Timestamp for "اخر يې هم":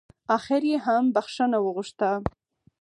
0.35-1.03